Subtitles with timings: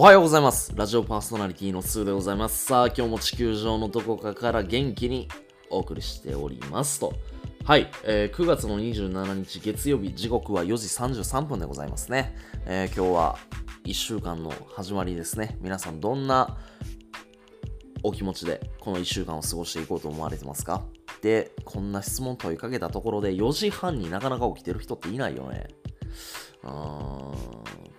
[0.00, 0.72] おはようございます。
[0.74, 2.64] ラジオパーソナリティのスーでございます。
[2.64, 5.28] さあ、今日も地球上のどこかから元気に
[5.68, 7.12] お送りしておりますと。
[7.64, 10.86] はい、えー9月の27日月曜日、時刻は4時
[11.26, 12.34] 33分でございますね。
[12.64, 13.38] えー今日は
[13.84, 15.58] 1週間の始まりですね。
[15.60, 16.56] 皆さんどんな
[18.02, 20.82] お気持ちでこの1週間を過ごしていこうと思われてますか？
[21.20, 25.68] で、こんな質問問いかけたところで4時半になかなか起きてる人っていないよね。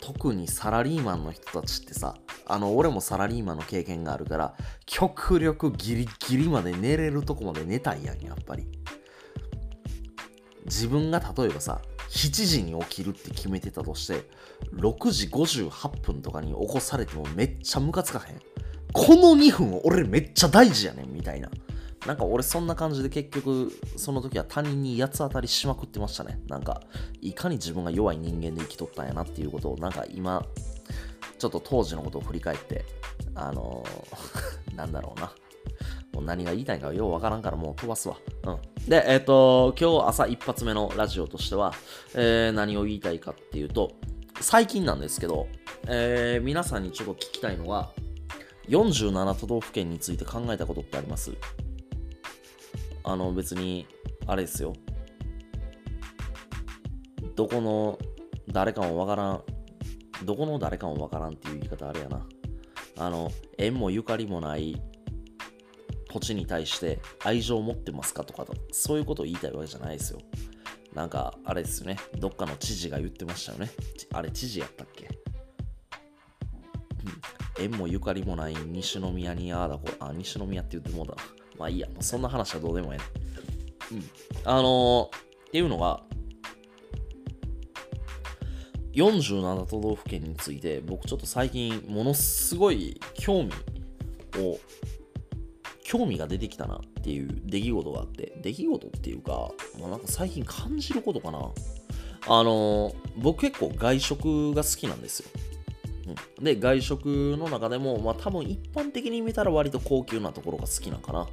[0.00, 4.54] 特にサラリーマンの人たちってさ、あの、俺もサラリーマンの経験があるから、
[4.86, 8.66] 極力ギリギリまで寝れるとこまで寝たいやん、やっぱり。
[10.64, 14.28] 自分が例えばさ、7時に起きるって決めてたとして、
[14.74, 18.40] 6時58分とかに起こされてもめっちゃムカつかへん。
[18.92, 21.48] この2分俺めっちゃ大事やねん、みたいな。
[22.06, 26.40] なんか俺そんな感じで結局その時は他人に八つ当たりしまくってましたね。
[26.48, 26.80] なんか
[27.20, 30.44] いかに自分が弱い人間で生きとったんやなっていうことをなんか今
[31.38, 32.84] ちょっと当時のことを振り返って
[33.34, 35.32] あのー なんだろうな。
[36.12, 38.16] もう何が言いたいかようわからんからもう飛ばすわ。
[38.44, 38.58] うん。
[38.88, 41.72] で、えっ、と、今日朝一発目のラジオとしては、
[42.14, 43.92] えー何を言いたいかっていうと、
[44.40, 45.46] 最近なんですけど、
[45.86, 47.92] えー皆さんにちょっと聞きたいのは、
[48.68, 51.32] 47都道府県について考えたことってあります？
[53.04, 53.86] あの別に
[54.26, 54.72] あれですよ。
[57.36, 57.98] どこの
[58.48, 59.42] 誰かもわからん。
[60.24, 62.26] どこの誰かもわからんっていう言い方あれやな。
[62.98, 64.80] あの縁もゆかりもない
[66.12, 70.18] 土地に対して愛情を持ってますかとかそういうことを言いたいわけじゃないですよ。
[70.92, 71.96] なんかあれですよね。
[72.18, 73.70] どっかの知事が言ってましたよね。
[74.12, 75.08] あれ知事やったっけ？
[77.58, 81.22] 縁もゆかりもない西宮にああだこあ西宮って言ってもうだな。
[81.60, 83.94] まあいいや、もうそんな話はどうでもええ。
[83.94, 84.04] うん。
[84.44, 85.10] あのー、っ
[85.52, 86.02] ていうのが、
[88.94, 93.52] 47都道府県について、僕ちょっと最近、ものすごい興味
[94.42, 94.58] を、
[95.84, 101.40] 興味が出てきたなっていう出来事があって、出来事っていうか、まあ、なんか最近感じることかな。
[102.26, 105.28] あの、僕結構外食が好きなんですよ。
[106.40, 107.06] で、外食
[107.38, 111.28] の中でも、まあ多分一般的に見たら割と高級なところが好きなんかな。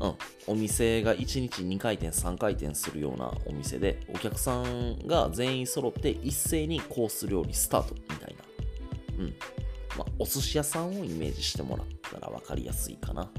[0.00, 0.14] うん。
[0.46, 9.24] お店が1日2回転、3回転するようなお店で、お客さんが全員揃って一斉にコース料理スタートみたいな。
[9.24, 9.34] うん。
[9.96, 13.30] まあ、お寿司屋さんをイメージしてもらったら分かりやすいかな。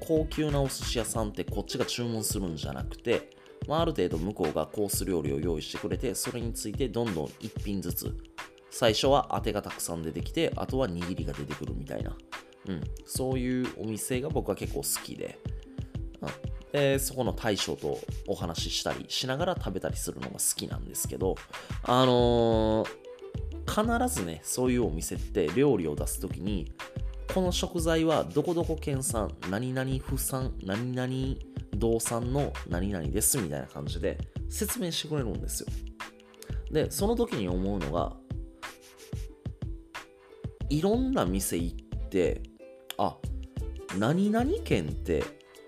[0.00, 3.30] 高級なお寿司屋さんってこっちが注文するんじゃなくて、
[3.66, 8.16] まあ、ある程度向こうがコース料理を用意してくれて、それについてどんどん1品ずつ
[8.70, 12.16] 最初は当てがたくさん出てきて、あとは握りが出てくるみたいな。
[12.66, 12.82] うん。
[13.04, 15.38] そういうお店が僕は結構好きで。
[16.20, 16.28] うん。
[16.72, 21.34] で、そこの大将とお話ししたりしながら食べたりするのが好きなんですけど、
[21.82, 23.10] あのー
[23.70, 26.72] 必ずね、そういうお店って料理を出すときに、
[27.32, 31.36] この食材はどこどこ県産、何々府産、何々
[31.76, 35.68] 道産の何々ですみたいな感じで説明してくれるんですよ。
[36.72, 38.16] で、その時に思うのが、
[40.70, 42.42] いろんな店行って、
[42.96, 43.16] あ、
[43.98, 45.22] 何々県って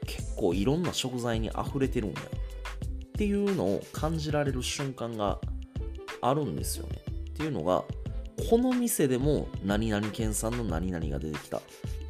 [0.07, 5.39] 結構いろんな食材に溢れてるんやっていうのを感じられる瞬間が
[6.21, 7.03] あるんですよね。
[7.31, 7.85] っていうのが、
[8.49, 11.61] この店でも何々県産の何々が出てきた。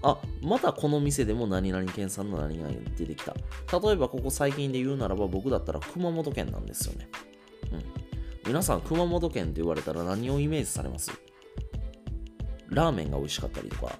[0.02, 3.34] あ、またこの店でも何々県産の何々が出てきた。
[3.81, 7.08] 例えばここ最近で言うならば僕だったら熊本県なんですよね。
[7.72, 7.82] うん。
[8.47, 11.10] 皆さん熊本県って言われたら何をイメージされます？
[12.75, 13.99] ラーメンが美味しかったりとか、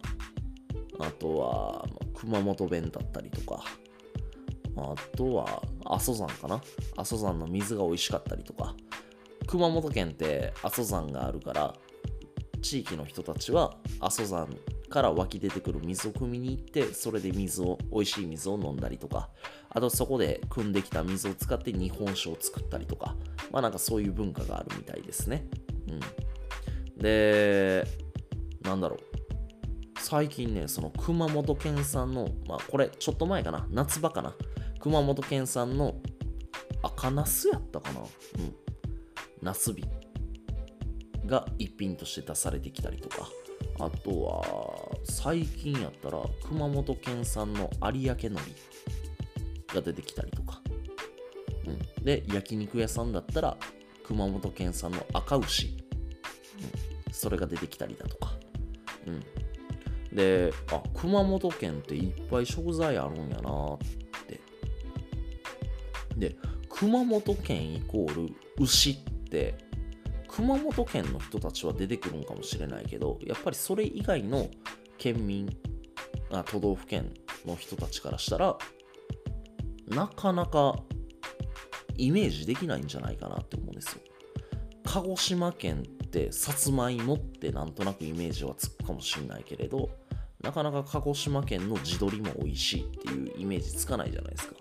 [0.99, 3.63] あとは熊本弁だったりとか、
[4.77, 6.61] あとは阿蘇山かな。
[6.97, 8.75] 阿蘇山の水が美味しかったりとか、
[9.47, 11.75] 熊本県って阿蘇山があるから、
[12.63, 14.49] 地域の人たちは阿蘇山
[14.89, 19.31] から湧き出てくる水を汲みに行って、それで水を、美味しい水を飲んだりとか、
[19.71, 23.17] あとそこで汲んできた水を使って日本酒を作ったりとか、
[23.51, 25.47] まあなんかそういう文化があるみたいですね。
[25.89, 27.03] うん。
[27.03, 27.85] で、
[28.63, 28.99] なんだろう。
[29.99, 34.35] 最近ね、その熊本県産の、まあこれちょっと前かな、夏場かな。
[34.81, 35.95] 熊本県産の
[36.83, 38.01] 赤ナスやったかな。
[38.01, 38.09] うん。
[39.41, 39.85] ナスビ
[41.27, 43.29] が一品として出されてきたりとか。
[43.79, 46.19] あとは、最近やったら
[46.49, 48.39] 熊本県産の有明海苔
[49.75, 50.61] が出てきたりとか。
[51.67, 53.57] うん、で、焼肉屋さんだったら
[54.05, 55.67] 熊本県産の赤牛。
[55.67, 55.71] う
[57.11, 58.42] ん、それが出てきたりだとか。
[59.07, 60.17] うん。
[60.17, 63.79] で、あ、熊本県っていっぱい食材あるんやなっ
[64.27, 64.41] て。
[66.17, 66.37] で、
[66.69, 68.97] 熊本県イコール牛っ
[69.31, 69.55] て、
[70.29, 74.49] 熊本県の人たちは出てくるんかもしれないけど、やっぱりそれ以外の
[74.99, 75.49] 県民、
[76.31, 77.13] あ都道府県
[77.47, 78.57] の人たちからしたら、
[79.89, 80.77] なかなか
[81.97, 84.01] イメージできないんじゃないかなって思うんですよ。
[84.85, 89.91] 鹿児島県ってさつまいもってなんとなくイメージはつくかもしれないけれど
[90.43, 94.55] なかなか鹿児島県の地鶏も美味しいっていうイメージつかないじゃないですか。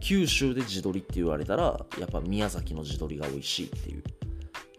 [0.00, 4.02] 九州で地鶏って言われたらやっぱ宮崎の地鶏が美味しいっていう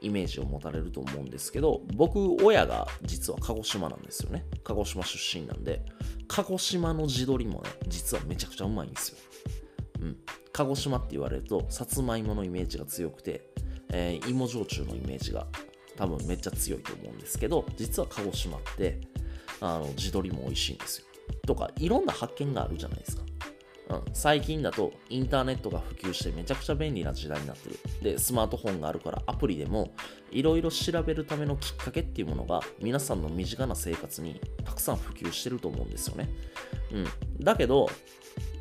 [0.02, 4.46] イメージを持たれると思うんですけど僕親が実は鹿児島なんですよね。
[4.64, 5.82] 鹿児島出身なんで
[6.28, 9.18] 鹿児島の地鶏もね実はめちゃくちゃうまいんですよ。
[10.02, 10.18] うん。
[10.52, 13.50] 鹿児島って言われるとさつまいものイメージが強くて、
[13.94, 15.48] えー、芋焼酎のイメージが
[15.96, 19.00] 多分めっちゃ強いと思うんですけど実は鹿児島って
[19.62, 21.06] あの地鶏も美味しいんですよ
[21.48, 23.24] とかいろんな発見があるじゃないですか
[23.90, 27.80] うん、最近だとインターネットが普及してめちゃくちゃ便利な時代になってる。
[28.02, 29.94] で、スマートフォンがあるからアプリでも
[30.32, 36.30] いろいろ調べるためのきっかけっていうものが皆さんの身近な生活にたくさん普及してると思うんですよね。
[36.92, 37.44] うん。
[37.44, 37.90] だけど、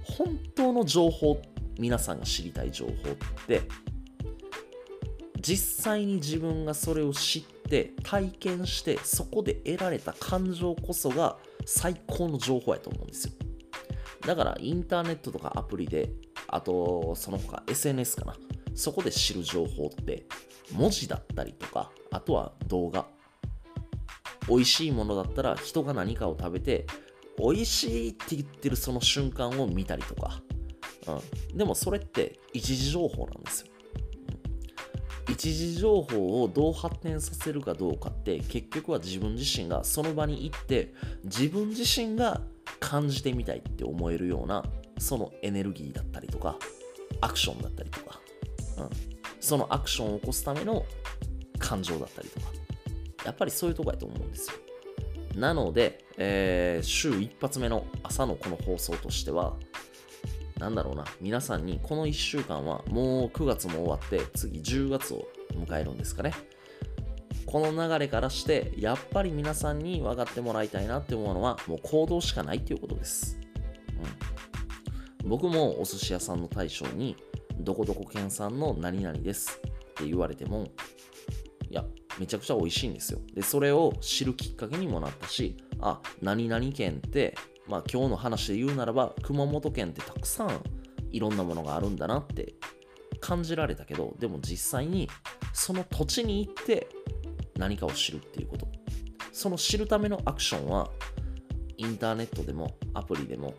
[0.03, 1.41] 本当の情報、
[1.79, 2.97] 皆さんが知りたい情報っ
[3.47, 3.63] て
[5.43, 11.37] 実際に自分がそれを知って体験してそこで得られた感情こそが
[11.67, 13.33] 最高の情報やと思うんですよ。
[14.25, 16.11] だからインターネットとかアプリで
[16.47, 18.37] あとその他 SNS かな。
[18.75, 20.25] そこで知る情報って
[20.73, 23.05] 文字だったりとかあとは動画。
[24.49, 26.87] 美味しいものだったら人が何かを食べて
[27.39, 30.43] 美味しいって言ってるその瞬間を見たりとか、
[31.07, 33.72] うん、でもそれって一時情報なんですよ。
[35.29, 42.41] 一時情報をどう発展させるかどうかって結局は自分自身がその場に行って自分自身が
[42.81, 44.65] 感じてみたいって思えるような
[44.99, 46.57] そのエネルギーだったりとか
[47.21, 48.21] アクションだったりとか、
[48.79, 48.91] うん、
[49.41, 50.85] そのアクションを起こすための
[51.59, 52.63] 感情だったりとか。
[53.25, 54.57] やっぱりそういうとこやと思うんですよ。
[55.37, 59.55] なので、えー、週一発目の朝のこの放送としては
[60.63, 66.33] なんだろうな、皆さんにこの1週間はもう9月も終わって次10月を迎えるんですかね。
[67.47, 73.41] この流れからして、やっぱり皆さんに分かってもらいたいなって思うのは、もう行動しかないっていうことです。
[75.25, 77.17] うん、僕もお寿司屋さんの大将に、
[77.59, 80.69] どこどこ県産の何々ですって言われても、
[81.71, 81.85] いや、
[82.21, 83.19] めちゃくちゃ美味しいんですよ。
[83.35, 87.35] で、それを知るきっかけにもなったし、あ、何々県って
[87.69, 90.63] まあ今日の話で言うならば熊本県ってたくさん
[91.11, 92.55] いろんなものがあるんだなって
[93.21, 95.09] 感じられたけどでも実際に
[95.53, 96.89] その土地に行って
[97.57, 98.67] 何かを知るっていうこと。
[99.33, 100.91] その知るためのアクションは
[101.79, 103.55] インターネットでもアプリでも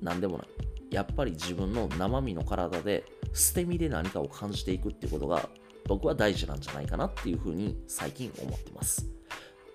[0.00, 0.46] 何でもない。
[0.90, 5.48] やっぱり自分の生身の体で捨て身で何かを感じていくっていうことが
[5.86, 9.06] 僕は大事なんじゃないかなっていうふうに最近思ってます。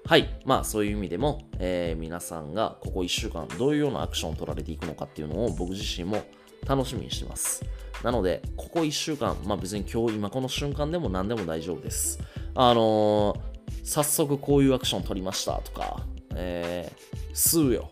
[0.06, 0.30] はい。
[0.46, 6.24] まあそういう意味でも、えー、皆さんがここ1週間どういうようなアクションを取られていくのかっていうのを僕自身も
[6.68, 7.64] 楽しみにしてます。
[8.04, 12.20] なので、ここ1週間、まあ別に今日今この瞬間でも何でも大丈夫です。
[12.56, 13.40] あのー、
[13.84, 16.06] 早速こういうアクション取りましたとか、
[16.36, 17.92] えー、吸うよ。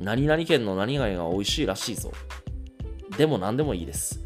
[0.00, 2.12] 何々県の何々が美味しいらしいぞ。
[3.16, 4.23] でも何でもいいです。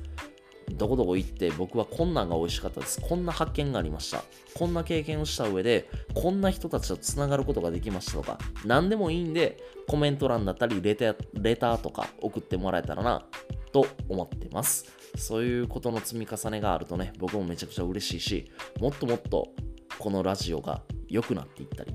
[0.70, 3.00] どこどこ行って僕はこんなんが美味しかったです。
[3.00, 4.22] こんな発見がありました。
[4.54, 13.26] こんな経験をした上で、こんな人たちとつながることができましたとか、何でもいいんで、コメント欄だったりレタ、レターとか送ってもらえたらな、
[13.72, 14.86] と思ってます。
[15.16, 19.48] そういうことの積み重ねがあるとね、僕もめちゃくちゃ嬉しいし、もっともっと
[19.98, 21.94] このラジオが良くなっていったり、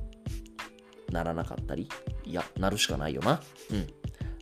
[1.11, 1.87] ならなかったり、
[2.25, 3.41] いや、なるしかないよな。
[3.71, 3.87] うん。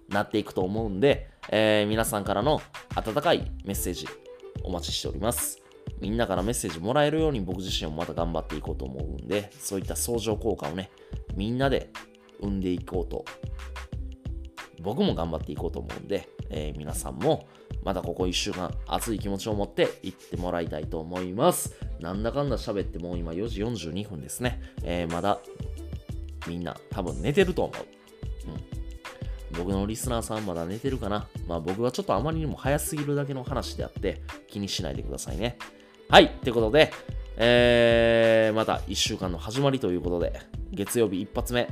[0.09, 2.61] なっていくと思うんで、えー、皆さんからの
[2.95, 4.07] 温かいメッセージ
[4.63, 5.61] お待ちしております。
[5.99, 10.89] みんなからメッセージもらえるように僕自身もまた頑張っていこうと思うんで、そういった相乗効果をね、
[11.35, 11.89] みんなで
[12.41, 13.25] 生んでいこうと、
[14.81, 17.47] 僕も頑張っていこうと思うんで、えー、皆さんも
[17.83, 21.75] またここ1週間熱い気持ちを持って行ってもらいたいと思います。
[21.99, 24.61] なんだかんだ喋ってもう今4時42分ですね。
[24.83, 25.39] えー、まだ
[26.47, 28.00] みんな多分寝てると思う。
[29.57, 31.27] 僕のリスナーさんまだ寝てるかな？
[31.47, 35.57] まあ僕はちょっとあまりにも早すぎるだけの話であって気にしないでくださいね。
[36.09, 36.91] はい、ってことで、
[37.37, 40.39] えー、また1週間の始まりということで、
[40.71, 41.67] 月曜日一発目。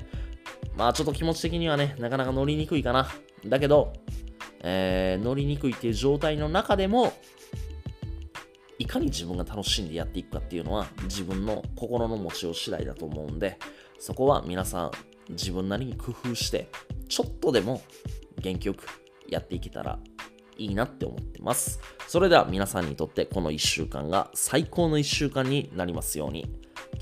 [0.75, 3.09] まあちょっと気持ち的にはね、なかなか乗りにくいかな。
[3.45, 3.93] だけど、
[4.61, 7.13] えー、乗りにくいっていう状態の中でも、
[8.77, 13.57] いかに自分が楽しんでやっていくかっていうのは自分の心の持ちよう次第だと思うんで、
[13.99, 14.91] そこは皆さん
[15.29, 16.69] 自分なりに工夫して
[17.09, 17.81] ちょっとでも
[18.39, 18.85] 元気よく
[19.27, 19.99] やっていけたら
[20.57, 21.79] いいなって思ってます。
[22.07, 26.45] それでは皆さんにとってこの1週間が最高の1週間になりますように、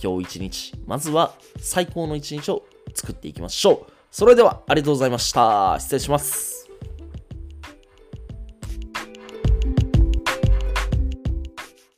[0.01, 2.63] 今日一日、まずは最高の一日を
[2.95, 3.91] 作っていきましょう。
[4.11, 5.77] それではありがとうございました。
[5.79, 6.56] 失礼します。